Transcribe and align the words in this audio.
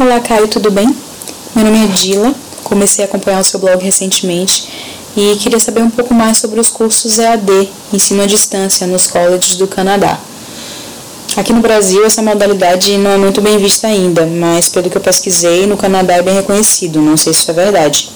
Olá, 0.00 0.20
Caio, 0.20 0.46
tudo 0.46 0.70
bem? 0.70 0.94
Meu 1.56 1.64
nome 1.64 1.84
é 1.84 1.86
Dila, 1.88 2.32
comecei 2.62 3.04
a 3.04 3.08
acompanhar 3.08 3.40
o 3.40 3.44
seu 3.44 3.58
blog 3.58 3.82
recentemente 3.82 4.68
e 5.16 5.34
queria 5.40 5.58
saber 5.58 5.82
um 5.82 5.90
pouco 5.90 6.14
mais 6.14 6.38
sobre 6.38 6.60
os 6.60 6.70
cursos 6.70 7.18
EAD, 7.18 7.68
ensino 7.92 8.22
à 8.22 8.26
distância, 8.26 8.86
nos 8.86 9.08
colleges 9.08 9.56
do 9.56 9.66
Canadá. 9.66 10.16
Aqui 11.36 11.52
no 11.52 11.60
Brasil, 11.60 12.04
essa 12.04 12.22
modalidade 12.22 12.96
não 12.96 13.10
é 13.10 13.16
muito 13.16 13.40
bem 13.40 13.58
vista 13.58 13.88
ainda, 13.88 14.24
mas 14.24 14.68
pelo 14.68 14.88
que 14.88 14.96
eu 14.96 15.00
pesquisei, 15.00 15.66
no 15.66 15.76
Canadá 15.76 16.14
é 16.14 16.22
bem 16.22 16.34
reconhecido, 16.34 17.02
não 17.02 17.16
sei 17.16 17.32
se 17.32 17.40
isso 17.40 17.50
é 17.50 17.54
verdade. 17.54 18.08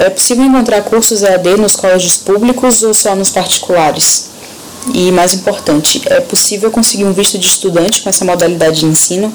É 0.00 0.10
possível 0.10 0.44
encontrar 0.44 0.82
cursos 0.82 1.22
EAD 1.22 1.58
nos 1.58 1.76
colleges 1.76 2.16
públicos 2.16 2.82
ou 2.82 2.92
só 2.92 3.14
nos 3.14 3.30
particulares? 3.30 4.30
E 4.92 5.12
mais 5.12 5.32
importante, 5.32 6.02
é 6.06 6.18
possível 6.18 6.72
conseguir 6.72 7.04
um 7.04 7.12
visto 7.12 7.38
de 7.38 7.46
estudante 7.46 8.02
com 8.02 8.08
essa 8.08 8.24
modalidade 8.24 8.80
de 8.80 8.86
ensino? 8.86 9.32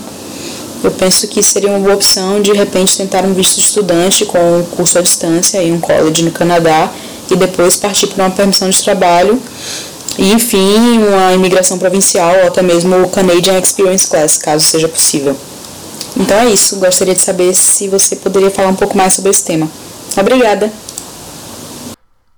Eu 0.83 0.91
penso 0.91 1.27
que 1.27 1.41
seria 1.41 1.69
uma 1.69 1.79
boa 1.79 1.95
opção 1.95 2.41
de 2.41 2.51
repente 2.51 2.97
tentar 2.97 3.23
um 3.23 3.33
visto 3.33 3.57
estudante 3.57 4.25
com 4.25 4.59
um 4.59 4.63
curso 4.65 4.99
à 4.99 5.01
distância 5.01 5.61
em 5.61 5.73
um 5.73 5.79
college 5.79 6.23
no 6.23 6.31
Canadá 6.31 6.91
e 7.29 7.35
depois 7.35 7.75
partir 7.75 8.07
para 8.07 8.25
uma 8.25 8.35
permissão 8.35 8.69
de 8.69 8.81
trabalho 8.83 9.41
e 10.17 10.31
enfim 10.31 10.99
uma 10.99 11.33
imigração 11.33 11.77
provincial 11.77 12.35
ou 12.41 12.47
até 12.47 12.61
mesmo 12.61 13.03
o 13.03 13.09
Canadian 13.09 13.59
Experience 13.59 14.07
Class, 14.07 14.37
caso 14.37 14.65
seja 14.65 14.87
possível. 14.87 15.37
Então 16.15 16.37
é 16.37 16.49
isso, 16.49 16.79
gostaria 16.79 17.13
de 17.13 17.21
saber 17.21 17.53
se 17.53 17.87
você 17.87 18.15
poderia 18.15 18.49
falar 18.49 18.69
um 18.69 18.75
pouco 18.75 18.97
mais 18.97 19.13
sobre 19.13 19.29
esse 19.29 19.45
tema. 19.45 19.69
Obrigada. 20.15 20.71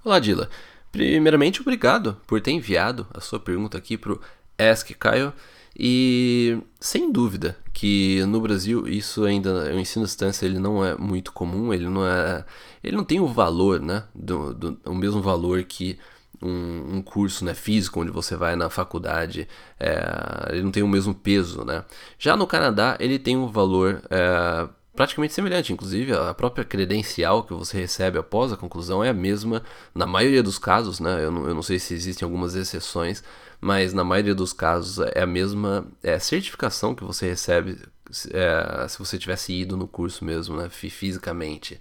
Olá, 0.04 0.20
Dila. 0.20 0.50
Primeiramente, 0.92 1.62
obrigado 1.62 2.18
por 2.26 2.42
ter 2.42 2.52
enviado 2.52 3.08
a 3.14 3.22
sua 3.22 3.40
pergunta 3.40 3.78
aqui 3.78 3.96
para 3.96 4.14
o 4.14 4.20
Ask 4.58 4.90
Caio. 5.00 5.32
E 5.78 6.58
sem 6.80 7.12
dúvida 7.12 7.58
que 7.74 8.24
no 8.26 8.40
Brasil 8.40 8.88
isso 8.88 9.26
ainda 9.26 9.74
o 9.74 9.80
ensino 9.80 10.04
à 10.04 10.08
distância 10.08 10.46
ele 10.46 10.60
não 10.60 10.84
é 10.84 10.96
muito 10.98 11.32
comum, 11.34 11.74
ele 11.74 11.90
não 11.90 12.06
é, 12.06 12.46
ele 12.84 12.96
não 12.96 13.04
tem 13.04 13.20
o 13.20 13.28
valor, 13.28 13.82
né, 13.82 14.04
do, 14.16 14.54
do 14.54 14.80
o 14.86 14.96
mesmo 14.96 15.22
valor 15.22 15.64
que 15.64 16.00
um, 16.42 16.98
um, 16.98 17.02
curso 17.02 17.44
né, 17.44 17.54
físico 17.54 18.00
onde 18.00 18.12
você 18.12 18.36
vai 18.36 18.56
na 18.56 18.70
faculdade, 18.70 19.48
é, 19.80 20.54
ele 20.54 20.64
não 20.64 20.72
tem 20.72 20.84
o 20.84 20.88
mesmo 20.88 21.14
peso, 21.14 21.66
né? 21.66 21.84
Já 22.18 22.38
no 22.38 22.48
Canadá 22.48 22.96
ele 23.00 23.20
tem 23.20 23.36
um 23.36 23.48
valor 23.48 24.02
é, 24.10 24.70
praticamente 25.00 25.34
semelhante, 25.34 25.72
inclusive 25.72 26.12
a 26.12 26.34
própria 26.34 26.66
credencial 26.66 27.46
que 27.46 27.54
você 27.54 27.80
recebe 27.80 28.18
após 28.18 28.52
a 28.52 28.58
conclusão 28.58 29.02
é 29.02 29.08
a 29.08 29.14
mesma 29.14 29.64
na 29.96 30.06
maioria 30.06 30.44
dos 30.44 30.60
casos, 30.60 31.00
né? 31.00 31.24
Eu 31.24 31.32
não, 31.32 31.48
eu 31.48 31.56
não 31.56 31.62
sei 31.62 31.80
se 31.80 31.94
existem 31.94 32.26
algumas 32.26 32.54
exceções, 32.54 33.24
mas 33.62 33.94
na 33.94 34.04
maioria 34.04 34.36
dos 34.36 34.52
casos 34.52 35.00
é 35.16 35.22
a 35.22 35.26
mesma 35.26 35.88
é, 36.04 36.20
certificação 36.20 36.94
que 36.94 37.06
você 37.06 37.30
recebe 37.30 37.78
é, 38.34 38.88
se 38.90 39.00
você 39.00 39.18
tivesse 39.18 39.54
ido 39.54 39.78
no 39.78 39.88
curso 39.88 40.26
mesmo, 40.26 40.58
né, 40.58 40.68
fisicamente. 40.70 41.80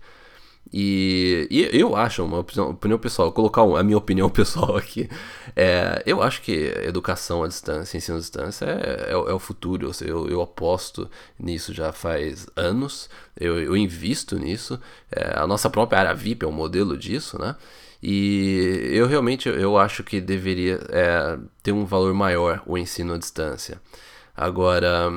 E, 0.73 1.47
e, 1.51 1.81
eu 1.81 1.97
acho, 1.97 2.25
uma 2.25 2.41
opinião, 2.41 2.71
opinião 2.71 2.99
pessoal, 2.99 3.33
colocar 3.33 3.63
a 3.63 3.83
minha 3.83 3.97
opinião 3.97 4.29
pessoal 4.31 4.77
aqui, 4.77 5.09
é, 5.57 6.03
eu 6.07 6.23
acho 6.23 6.43
que 6.43 6.53
educação 6.85 7.43
à 7.43 7.49
distância, 7.49 7.97
ensino 7.97 8.19
à 8.19 8.21
distância 8.21 8.67
é, 8.67 9.11
é, 9.11 9.13
é 9.13 9.33
o 9.33 9.39
futuro. 9.39 9.91
Eu, 10.03 10.29
eu, 10.29 10.43
aposto 10.43 11.11
nisso 11.39 11.73
já 11.73 11.93
faz 11.93 12.47
anos, 12.55 13.09
eu, 13.39 13.61
eu 13.61 13.77
invisto 13.77 14.39
nisso. 14.39 14.79
É, 15.11 15.39
a 15.39 15.47
nossa 15.47 15.71
própria 15.71 16.01
área 16.01 16.15
VIP 16.15 16.45
é 16.45 16.49
um 16.49 16.53
modelo 16.53 16.97
disso, 16.97 17.39
né? 17.39 17.57
E 18.03 18.91
eu 18.93 19.07
realmente 19.09 19.49
eu 19.49 19.77
acho 19.77 20.05
que 20.05 20.21
deveria 20.21 20.81
é, 20.91 21.39
ter 21.63 21.73
um 21.73 21.85
valor 21.85 22.15
maior 22.15 22.63
o 22.67 22.79
ensino 22.79 23.15
à 23.15 23.19
distância. 23.19 23.81
Agora, 24.37 25.11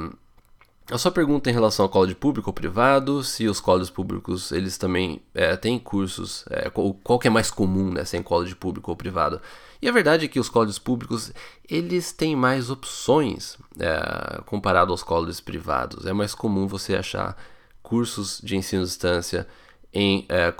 a 0.91 0.97
sua 0.97 1.11
pergunta 1.11 1.49
em 1.49 1.53
relação 1.53 1.85
ao 1.85 1.89
college 1.89 2.15
público 2.15 2.49
ou 2.49 2.53
privado, 2.53 3.23
se 3.23 3.47
os 3.47 3.61
colleges 3.61 3.89
públicos 3.89 4.51
eles 4.51 4.77
também 4.77 5.21
é, 5.33 5.55
têm 5.55 5.79
cursos, 5.79 6.43
é, 6.49 6.69
qual, 6.69 7.17
que 7.17 7.27
é 7.27 7.31
mais 7.31 7.49
comum 7.49 7.91
né, 7.91 8.03
se 8.03 8.17
é 8.17 8.21
college 8.21 8.55
público 8.55 8.91
ou 8.91 8.97
privado. 8.97 9.41
E 9.81 9.87
a 9.87 9.91
verdade 9.91 10.25
é 10.25 10.27
que 10.27 10.39
os 10.39 10.49
colleges 10.49 10.77
públicos 10.77 11.31
eles 11.69 12.11
têm 12.11 12.35
mais 12.35 12.69
opções 12.69 13.57
é, 13.79 14.41
comparado 14.45 14.91
aos 14.91 15.01
colleges 15.01 15.39
privados. 15.39 16.05
É 16.05 16.13
mais 16.13 16.35
comum 16.35 16.67
você 16.67 16.95
achar 16.95 17.37
cursos 17.81 18.41
de 18.43 18.57
ensino 18.57 18.83
à 18.83 18.85
distância 18.85 19.47
em 19.93 20.25
é, 20.27 20.53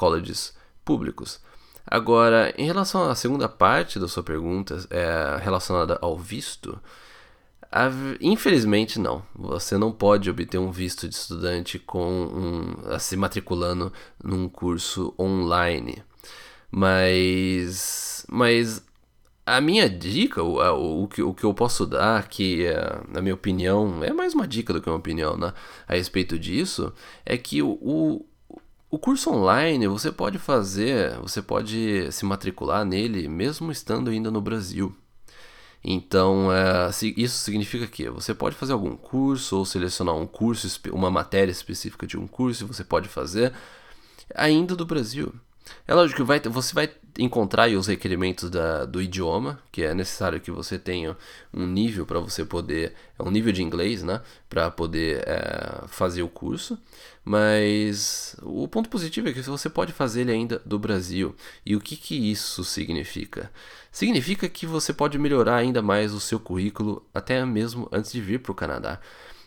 públicos. 0.85 1.39
Agora, 1.85 2.53
em 2.57 2.65
relação 2.65 3.09
à 3.09 3.15
segunda 3.15 3.49
parte 3.49 3.99
da 3.99 4.07
sua 4.07 4.23
pergunta, 4.23 4.77
é, 4.89 5.37
relacionada 5.43 5.97
ao 6.01 6.17
visto, 6.17 6.79
infelizmente 8.19 8.99
não. 8.99 9.23
Você 9.35 9.77
não 9.77 9.91
pode 9.91 10.29
obter 10.29 10.57
um 10.57 10.71
visto 10.71 11.07
de 11.07 11.15
estudante 11.15 11.79
com 11.79 12.07
um, 12.09 12.99
se 12.99 13.15
matriculando 13.15 13.91
num 14.23 14.49
curso 14.49 15.13
online. 15.17 16.03
Mas, 16.69 18.25
mas 18.29 18.83
a 19.45 19.59
minha 19.61 19.89
dica, 19.89 20.43
o, 20.43 20.57
o, 20.59 21.03
o, 21.03 21.07
que, 21.07 21.21
o 21.21 21.33
que 21.33 21.43
eu 21.43 21.53
posso 21.53 21.85
dar, 21.85 22.27
que 22.27 22.65
é, 22.65 23.01
na 23.09 23.21
minha 23.21 23.35
opinião, 23.35 24.03
é 24.03 24.13
mais 24.13 24.33
uma 24.33 24.47
dica 24.47 24.73
do 24.73 24.81
que 24.81 24.89
uma 24.89 24.97
opinião 24.97 25.37
né, 25.37 25.53
a 25.87 25.95
respeito 25.95 26.37
disso, 26.37 26.93
é 27.25 27.37
que 27.37 27.61
o, 27.61 28.25
o 28.91 28.99
curso 28.99 29.31
online 29.31 29.87
você 29.87 30.11
pode 30.11 30.37
fazer, 30.37 31.17
você 31.19 31.41
pode 31.41 32.11
se 32.11 32.25
matricular 32.25 32.83
nele 32.83 33.29
mesmo 33.29 33.71
estando 33.71 34.09
ainda 34.09 34.29
no 34.29 34.41
Brasil. 34.41 34.93
Então, 35.83 36.53
é, 36.53 36.89
isso 37.17 37.39
significa 37.39 37.87
que 37.87 38.07
você 38.09 38.33
pode 38.33 38.55
fazer 38.55 38.73
algum 38.73 38.95
curso 38.95 39.57
ou 39.57 39.65
selecionar 39.65 40.15
um 40.15 40.27
curso, 40.27 40.67
uma 40.91 41.09
matéria 41.09 41.51
específica 41.51 42.05
de 42.05 42.17
um 42.17 42.27
curso, 42.27 42.67
você 42.67 42.83
pode 42.83 43.09
fazer 43.09 43.51
ainda 44.35 44.75
do 44.75 44.85
Brasil. 44.85 45.33
É 45.87 45.93
lógico 45.93 46.17
que 46.17 46.23
vai, 46.23 46.39
você 46.39 46.73
vai 46.73 46.89
encontrar 47.17 47.69
os 47.69 47.87
requerimentos 47.87 48.49
da, 48.49 48.85
do 48.85 49.01
idioma, 49.01 49.59
que 49.71 49.83
é 49.83 49.93
necessário 49.93 50.39
que 50.39 50.51
você 50.51 50.79
tenha 50.79 51.17
um 51.53 51.65
nível 51.67 52.05
para 52.05 52.19
você 52.19 52.45
poder, 52.45 52.93
é 53.19 53.23
um 53.23 53.31
nível 53.31 53.51
de 53.51 53.61
inglês, 53.61 54.01
né, 54.01 54.21
para 54.49 54.71
poder 54.71 55.23
é, 55.27 55.83
fazer 55.87 56.23
o 56.23 56.29
curso. 56.29 56.77
Mas 57.23 58.35
o 58.41 58.67
ponto 58.67 58.89
positivo 58.89 59.29
é 59.29 59.33
que 59.33 59.41
você 59.41 59.69
pode 59.69 59.93
fazer 59.93 60.21
ele 60.21 60.31
ainda 60.31 60.61
do 60.65 60.79
Brasil. 60.79 61.35
E 61.65 61.75
o 61.75 61.79
que, 61.79 61.95
que 61.95 62.31
isso 62.31 62.63
significa? 62.63 63.51
Significa 63.91 64.49
que 64.49 64.65
você 64.65 64.91
pode 64.91 65.19
melhorar 65.19 65.57
ainda 65.57 65.81
mais 65.81 66.13
o 66.13 66.19
seu 66.19 66.39
currículo, 66.39 67.05
até 67.13 67.45
mesmo 67.45 67.87
antes 67.91 68.11
de 68.11 68.21
vir 68.21 68.39
para 68.39 68.51
o 68.51 68.55
Canadá. 68.55 68.99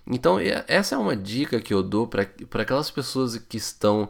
Então, 0.07 0.39
essa 0.69 0.95
é 0.95 0.99
uma 0.99 1.17
dica 1.17 1.61
que 1.61 1.73
eu 1.73 1.83
dou 1.83 2.07
para 2.07 2.29
aquelas 2.63 2.91
pessoas 2.91 3.39
que 3.39 3.57
estão 3.57 4.09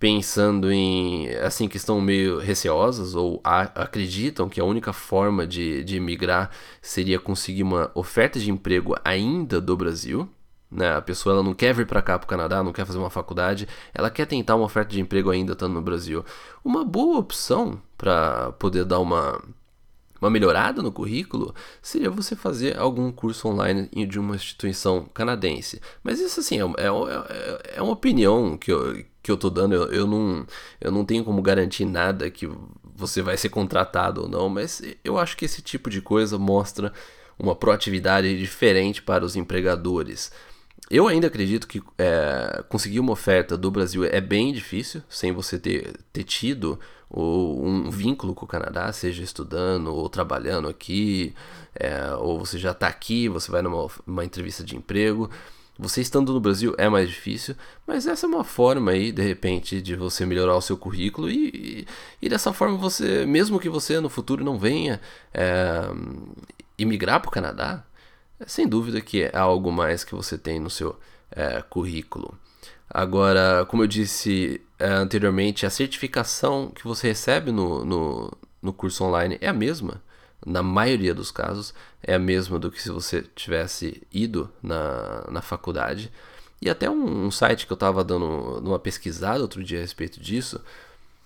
pensando 0.00 0.72
em 0.72 1.28
assim 1.36 1.68
que 1.68 1.76
estão 1.76 2.00
meio 2.00 2.38
receosas 2.38 3.14
ou 3.14 3.40
a, 3.44 3.60
acreditam 3.82 4.48
que 4.48 4.60
a 4.60 4.64
única 4.64 4.92
forma 4.92 5.46
de, 5.46 5.84
de 5.84 6.00
migrar 6.00 6.50
seria 6.82 7.20
conseguir 7.20 7.62
uma 7.62 7.90
oferta 7.94 8.40
de 8.40 8.50
emprego 8.50 8.96
ainda 9.04 9.60
do 9.60 9.76
Brasil 9.76 10.28
né? 10.70 10.94
A 10.94 11.02
pessoa 11.02 11.34
ela 11.34 11.42
não 11.42 11.52
quer 11.52 11.74
vir 11.74 11.86
para 11.86 12.00
cá 12.00 12.18
para 12.18 12.26
o 12.26 12.28
Canadá, 12.28 12.62
não 12.62 12.72
quer 12.72 12.86
fazer 12.86 12.98
uma 12.98 13.10
faculdade, 13.10 13.66
ela 13.92 14.08
quer 14.08 14.26
tentar 14.26 14.54
uma 14.54 14.66
oferta 14.66 14.92
de 14.92 15.00
emprego 15.00 15.30
ainda 15.30 15.52
estando 15.52 15.74
no 15.74 15.82
Brasil. 15.82 16.24
Uma 16.64 16.84
boa 16.84 17.18
opção 17.18 17.80
para 17.98 18.52
poder 18.52 18.84
dar 18.84 19.00
uma 19.00 19.42
uma 20.20 20.30
melhorada 20.30 20.82
no 20.82 20.92
currículo 20.92 21.54
seria 21.80 22.10
você 22.10 22.36
fazer 22.36 22.78
algum 22.78 23.10
curso 23.10 23.48
online 23.48 23.88
de 24.06 24.18
uma 24.18 24.36
instituição 24.36 25.08
canadense. 25.14 25.80
Mas 26.02 26.20
isso 26.20 26.40
assim 26.40 26.60
é, 26.60 26.62
é, 26.62 26.86
é, 26.86 27.76
é 27.76 27.82
uma 27.82 27.92
opinião 27.92 28.56
que 28.58 28.70
eu, 28.70 29.02
que 29.22 29.30
eu 29.30 29.36
tô 29.36 29.50
dando. 29.50 29.74
Eu, 29.74 29.92
eu, 29.92 30.06
não, 30.06 30.46
eu 30.80 30.90
não 30.90 31.04
tenho 31.04 31.24
como 31.24 31.42
garantir 31.42 31.84
nada 31.84 32.30
que 32.30 32.48
você 32.94 33.22
vai 33.22 33.36
ser 33.36 33.48
contratado 33.48 34.22
ou 34.22 34.28
não, 34.28 34.48
mas 34.48 34.82
eu 35.04 35.18
acho 35.18 35.36
que 35.36 35.44
esse 35.44 35.62
tipo 35.62 35.88
de 35.88 36.00
coisa 36.00 36.38
mostra 36.38 36.92
uma 37.38 37.56
proatividade 37.56 38.38
diferente 38.38 39.02
para 39.02 39.24
os 39.24 39.36
empregadores. 39.36 40.30
Eu 40.90 41.06
ainda 41.06 41.28
acredito 41.28 41.68
que 41.68 41.82
é, 41.96 42.64
conseguir 42.68 43.00
uma 43.00 43.12
oferta 43.12 43.56
do 43.56 43.70
Brasil 43.70 44.04
é 44.04 44.20
bem 44.20 44.52
difícil, 44.52 45.02
sem 45.08 45.32
você 45.32 45.58
ter, 45.58 45.94
ter 46.12 46.24
tido 46.24 46.78
um 47.12 47.90
vínculo 47.90 48.34
com 48.34 48.44
o 48.44 48.48
Canadá, 48.48 48.92
seja 48.92 49.22
estudando 49.22 49.92
ou 49.92 50.08
trabalhando 50.08 50.68
aqui, 50.68 51.34
é, 51.74 52.12
ou 52.14 52.38
você 52.38 52.56
já 52.56 52.70
está 52.70 52.86
aqui, 52.86 53.28
você 53.28 53.50
vai 53.50 53.62
numa 53.62 54.24
entrevista 54.24 54.62
de 54.62 54.76
emprego. 54.76 55.28
Você 55.80 56.02
estando 56.02 56.34
no 56.34 56.40
Brasil 56.40 56.74
é 56.76 56.90
mais 56.90 57.08
difícil, 57.08 57.56
mas 57.86 58.06
essa 58.06 58.26
é 58.26 58.28
uma 58.28 58.44
forma 58.44 58.90
aí, 58.90 59.10
de 59.10 59.22
repente, 59.22 59.80
de 59.80 59.96
você 59.96 60.26
melhorar 60.26 60.54
o 60.54 60.60
seu 60.60 60.76
currículo 60.76 61.30
e, 61.30 61.86
e, 62.20 62.28
dessa 62.28 62.52
forma 62.52 62.76
você, 62.76 63.24
mesmo 63.24 63.58
que 63.58 63.68
você 63.68 63.98
no 63.98 64.10
futuro 64.10 64.44
não 64.44 64.58
venha 64.58 65.00
é, 65.32 65.88
imigrar 66.76 67.20
para 67.20 67.28
o 67.28 67.32
Canadá, 67.32 67.82
sem 68.46 68.68
dúvida 68.68 69.00
que 69.00 69.22
é 69.22 69.34
algo 69.34 69.72
mais 69.72 70.04
que 70.04 70.14
você 70.14 70.36
tem 70.36 70.60
no 70.60 70.68
seu 70.68 70.98
é, 71.30 71.62
currículo. 71.62 72.38
Agora, 72.88 73.64
como 73.64 73.82
eu 73.82 73.86
disse 73.86 74.60
é, 74.78 74.86
anteriormente, 74.86 75.64
a 75.64 75.70
certificação 75.70 76.70
que 76.74 76.84
você 76.84 77.08
recebe 77.08 77.50
no, 77.50 77.86
no, 77.86 78.32
no 78.60 78.72
curso 78.74 79.02
online 79.02 79.38
é 79.40 79.48
a 79.48 79.52
mesma 79.54 80.02
na 80.44 80.62
maioria 80.62 81.14
dos 81.14 81.30
casos, 81.30 81.74
é 82.02 82.14
a 82.14 82.18
mesma 82.18 82.58
do 82.58 82.70
que 82.70 82.80
se 82.80 82.90
você 82.90 83.22
tivesse 83.34 84.02
ido 84.12 84.50
na, 84.62 85.26
na 85.30 85.42
faculdade. 85.42 86.10
E 86.60 86.68
até 86.68 86.90
um, 86.90 87.26
um 87.26 87.30
site 87.30 87.66
que 87.66 87.72
eu 87.72 87.76
estava 87.76 88.04
dando 88.04 88.58
uma 88.58 88.78
pesquisada 88.78 89.40
outro 89.40 89.62
dia 89.62 89.78
a 89.78 89.82
respeito 89.82 90.20
disso, 90.20 90.60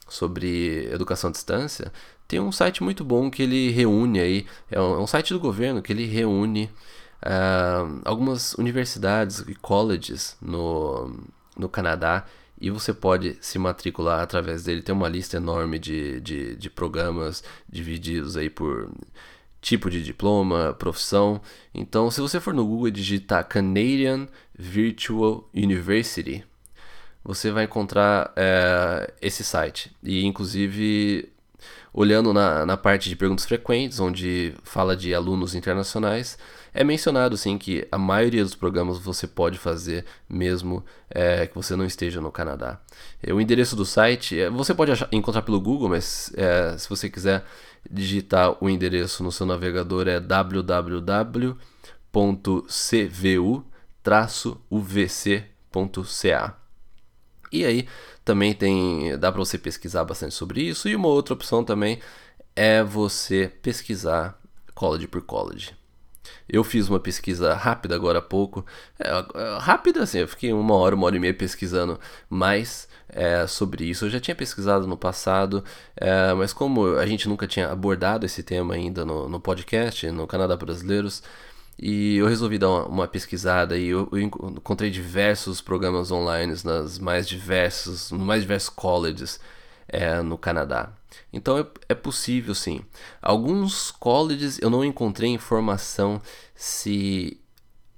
sobre 0.08 0.86
educação 0.92 1.30
à 1.30 1.32
distância, 1.32 1.92
tem 2.26 2.40
um 2.40 2.52
site 2.52 2.82
muito 2.82 3.04
bom 3.04 3.30
que 3.30 3.42
ele 3.42 3.70
reúne 3.70 4.20
aí, 4.20 4.46
é 4.70 4.80
um, 4.80 4.94
é 4.94 4.98
um 4.98 5.06
site 5.06 5.32
do 5.32 5.40
governo 5.40 5.82
que 5.82 5.92
ele 5.92 6.06
reúne 6.06 6.70
uh, 7.22 8.00
algumas 8.04 8.54
universidades 8.54 9.40
e 9.40 9.54
colleges 9.54 10.36
no, 10.40 11.12
no 11.56 11.68
Canadá 11.68 12.24
e 12.64 12.70
você 12.70 12.94
pode 12.94 13.36
se 13.42 13.58
matricular 13.58 14.20
através 14.22 14.64
dele. 14.64 14.80
Tem 14.80 14.94
uma 14.94 15.06
lista 15.06 15.36
enorme 15.36 15.78
de, 15.78 16.18
de, 16.22 16.56
de 16.56 16.70
programas 16.70 17.44
divididos 17.68 18.38
aí 18.38 18.48
por 18.48 18.90
tipo 19.60 19.90
de 19.90 20.02
diploma, 20.02 20.74
profissão. 20.78 21.42
Então, 21.74 22.10
se 22.10 22.22
você 22.22 22.40
for 22.40 22.54
no 22.54 22.64
Google 22.64 22.88
e 22.88 22.90
digitar 22.90 23.46
Canadian 23.46 24.26
Virtual 24.58 25.46
University, 25.54 26.42
você 27.22 27.50
vai 27.50 27.64
encontrar 27.64 28.32
é, 28.34 29.12
esse 29.20 29.44
site. 29.44 29.94
E, 30.02 30.24
inclusive, 30.24 31.28
olhando 31.92 32.32
na, 32.32 32.64
na 32.64 32.78
parte 32.78 33.10
de 33.10 33.16
perguntas 33.16 33.44
frequentes, 33.44 34.00
onde 34.00 34.54
fala 34.62 34.96
de 34.96 35.14
alunos 35.14 35.54
internacionais, 35.54 36.38
é 36.74 36.82
mencionado 36.82 37.36
sim 37.36 37.56
que 37.56 37.86
a 37.90 37.96
maioria 37.96 38.42
dos 38.42 38.56
programas 38.56 38.98
você 38.98 39.28
pode 39.28 39.56
fazer 39.58 40.04
mesmo 40.28 40.84
é, 41.08 41.46
que 41.46 41.54
você 41.54 41.76
não 41.76 41.86
esteja 41.86 42.20
no 42.20 42.32
Canadá. 42.32 42.80
É, 43.22 43.32
o 43.32 43.40
endereço 43.40 43.76
do 43.76 43.86
site 43.86 44.40
é, 44.40 44.50
você 44.50 44.74
pode 44.74 44.90
achar, 44.90 45.08
encontrar 45.12 45.42
pelo 45.42 45.60
Google, 45.60 45.88
mas 45.88 46.32
é, 46.36 46.76
se 46.76 46.88
você 46.88 47.08
quiser 47.08 47.44
digitar 47.88 48.56
o 48.62 48.68
endereço 48.68 49.22
no 49.22 49.30
seu 49.30 49.46
navegador 49.46 50.08
é 50.08 50.18
www.cvu-uvc.ca. 50.18 51.34
E 57.52 57.64
aí 57.64 57.86
também 58.24 58.52
tem 58.52 59.16
dá 59.16 59.30
para 59.30 59.38
você 59.38 59.56
pesquisar 59.56 60.02
bastante 60.02 60.34
sobre 60.34 60.60
isso 60.62 60.88
e 60.88 60.96
uma 60.96 61.06
outra 61.06 61.34
opção 61.34 61.62
também 61.62 62.00
é 62.56 62.82
você 62.82 63.52
pesquisar 63.62 64.36
college 64.74 65.06
por 65.06 65.22
college. 65.22 65.83
Eu 66.48 66.64
fiz 66.64 66.88
uma 66.88 67.00
pesquisa 67.00 67.54
rápida 67.54 67.94
agora 67.94 68.18
há 68.18 68.22
pouco. 68.22 68.64
É, 68.98 69.08
é, 69.08 69.58
rápida 69.58 70.02
assim, 70.02 70.18
eu 70.18 70.28
fiquei 70.28 70.52
uma 70.52 70.74
hora, 70.74 70.94
uma 70.94 71.06
hora 71.06 71.16
e 71.16 71.20
meia 71.20 71.34
pesquisando 71.34 71.98
mais 72.28 72.88
é, 73.08 73.46
sobre 73.46 73.84
isso. 73.84 74.04
Eu 74.04 74.10
já 74.10 74.20
tinha 74.20 74.34
pesquisado 74.34 74.86
no 74.86 74.96
passado, 74.96 75.64
é, 75.96 76.32
mas 76.34 76.52
como 76.52 76.96
a 76.96 77.06
gente 77.06 77.28
nunca 77.28 77.46
tinha 77.46 77.70
abordado 77.70 78.26
esse 78.26 78.42
tema 78.42 78.74
ainda 78.74 79.04
no, 79.04 79.28
no 79.28 79.40
podcast, 79.40 80.10
no 80.10 80.26
Canadá 80.26 80.56
Brasileiros, 80.56 81.22
e 81.78 82.16
eu 82.16 82.26
resolvi 82.26 82.58
dar 82.58 82.68
uma, 82.68 82.86
uma 82.86 83.08
pesquisada 83.08 83.76
e 83.76 83.88
eu, 83.88 84.08
eu, 84.12 84.20
encontrei 84.20 84.90
diversos 84.90 85.60
programas 85.60 86.10
online 86.10 86.54
nas 86.64 86.98
mais 86.98 87.28
diversos, 87.28 88.10
nos 88.12 88.22
mais 88.22 88.42
diversos 88.42 88.68
colleges 88.68 89.40
é, 89.94 90.20
no 90.22 90.36
Canadá. 90.36 90.92
Então 91.32 91.56
é, 91.56 91.66
é, 91.88 91.94
possível 91.94 92.54
sim. 92.54 92.80
Alguns 93.22 93.92
colleges 93.92 94.58
eu 94.60 94.68
não 94.68 94.84
encontrei 94.84 95.30
informação 95.30 96.20
se 96.54 97.40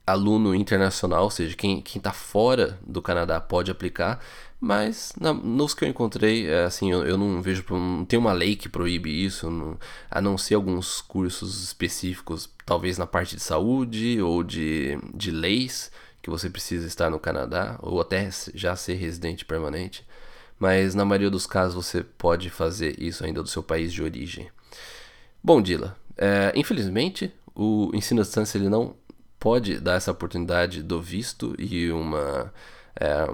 aluno 0.06 0.54
internacional, 0.54 1.24
ou 1.24 1.30
seja, 1.30 1.56
quem 1.56 1.82
está 1.82 2.12
fora 2.12 2.78
do 2.86 3.02
Canadá 3.02 3.40
pode 3.40 3.70
aplicar, 3.70 4.20
mas 4.60 5.12
na, 5.18 5.32
nos 5.32 5.74
que 5.74 5.84
eu 5.84 5.88
encontrei, 5.88 6.46
é, 6.48 6.64
assim, 6.64 6.92
eu, 6.92 7.04
eu, 7.04 7.18
não 7.18 7.42
vejo, 7.42 7.64
não 7.70 8.04
tem 8.04 8.18
uma 8.18 8.32
lei 8.32 8.54
que 8.54 8.68
proíbe 8.68 9.24
isso, 9.24 9.50
não, 9.50 9.78
a 10.10 10.20
não 10.20 10.38
ser 10.38 10.54
alguns 10.54 11.00
cursos 11.00 11.64
específicos, 11.64 12.48
talvez 12.64 12.98
na 12.98 13.06
parte 13.06 13.36
de 13.36 13.42
saúde 13.42 14.20
ou 14.20 14.44
de, 14.44 14.98
de 15.14 15.30
leis, 15.30 15.90
que 16.22 16.30
você 16.30 16.48
precisa 16.48 16.86
estar 16.86 17.10
no 17.10 17.18
Canadá, 17.18 17.76
ou 17.80 18.00
até 18.00 18.28
já 18.54 18.76
ser 18.76 18.94
residente 18.94 19.44
permanente 19.44 20.04
mas 20.58 20.94
na 20.94 21.04
maioria 21.04 21.30
dos 21.30 21.46
casos 21.46 21.74
você 21.74 22.02
pode 22.02 22.50
fazer 22.50 23.00
isso 23.00 23.24
ainda 23.24 23.42
do 23.42 23.48
seu 23.48 23.62
país 23.62 23.92
de 23.92 24.02
origem. 24.02 24.48
Bom, 25.42 25.60
Dila, 25.60 25.96
é, 26.16 26.52
infelizmente 26.54 27.32
o 27.54 27.90
ensino 27.94 28.20
à 28.20 28.24
distância 28.24 28.58
ele 28.58 28.68
não 28.68 28.94
pode 29.38 29.78
dar 29.78 29.94
essa 29.94 30.10
oportunidade 30.10 30.82
do 30.82 31.00
visto 31.00 31.54
e 31.58 31.90
uma 31.90 32.52
é, 32.98 33.26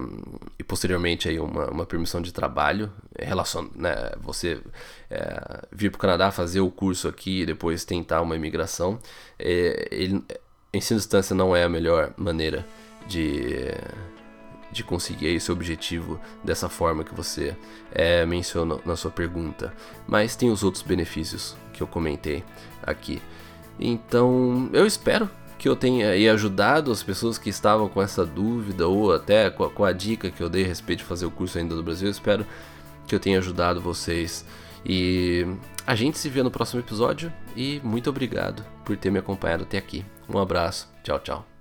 e 0.59 0.65
posteriormente 0.65 1.29
aí 1.29 1.39
uma, 1.39 1.71
uma 1.71 1.87
permissão 1.87 2.21
de 2.21 2.33
trabalho 2.33 2.93
relacion, 3.17 3.69
né, 3.77 4.11
você 4.21 4.61
é, 5.09 5.67
vir 5.71 5.91
para 5.91 5.99
o 5.99 6.01
Canadá 6.01 6.33
fazer 6.33 6.61
o 6.61 6.71
curso 6.71 7.07
aqui 7.07 7.43
e 7.43 7.47
depois 7.47 7.85
tentar 7.85 8.23
uma 8.23 8.35
imigração 8.35 8.99
é, 9.39 9.89
ele, 9.93 10.25
ensino 10.75 10.99
à 10.99 11.01
distância 11.01 11.35
não 11.35 11.55
é 11.55 11.63
a 11.63 11.69
melhor 11.69 12.13
maneira 12.17 12.67
de 13.07 13.73
de 14.73 14.83
conseguir 14.83 15.27
esse 15.27 15.53
objetivo 15.53 16.19
dessa 16.43 16.69
forma 16.69 17.05
que 17.05 17.15
você 17.15 17.57
é, 17.93 18.25
menciona 18.25 18.79
na 18.85 18.97
sua 18.97 19.11
pergunta. 19.11 19.73
Mas 20.07 20.35
tem 20.35 20.51
os 20.51 20.65
outros 20.65 20.83
benefícios 20.83 21.55
que 21.73 21.83
eu 21.83 21.87
comentei 21.87 22.43
aqui. 22.83 23.21
Então 23.79 24.71
eu 24.73 24.87
espero 24.87 25.29
que 25.59 25.69
eu 25.69 25.77
tenha 25.77 26.11
ajudado 26.33 26.91
as 26.91 27.03
pessoas 27.03 27.39
que 27.39 27.49
estavam 27.49 27.89
com 27.89 28.03
essa 28.03 28.27
dúvida 28.27 28.89
ou 28.89 29.13
até 29.13 29.49
com 29.49 29.65
a, 29.65 29.71
com 29.71 29.85
a 29.85 29.93
dica 29.93 30.31
que 30.31 30.43
eu 30.43 30.49
dei 30.49 30.65
a 30.65 30.67
respeito 30.67 31.01
de 31.01 31.05
fazer 31.05 31.27
o 31.27 31.31
curso 31.31 31.59
ainda 31.59 31.77
do 31.77 31.83
Brasil. 31.83 32.09
Eu 32.09 32.13
espero 32.13 32.45
que 33.07 33.15
eu 33.15 33.21
tenha 33.21 33.39
ajudado 33.39 33.81
vocês. 33.81 34.45
E 34.85 35.47
a 35.87 35.95
gente 35.95 36.19
se 36.19 36.29
vê 36.29 36.43
no 36.43 36.51
próximo 36.51 36.81
episódio 36.81 37.33
e 37.55 37.81
muito 37.85 38.11
obrigado 38.11 38.65
por 38.85 38.97
ter 38.97 39.11
me 39.11 39.21
acompanhado 39.21 39.63
até 39.63 39.79
aqui. 39.79 40.05
Um 40.29 40.39
abraço, 40.39 40.89
tchau, 41.05 41.21
tchau. 41.21 41.52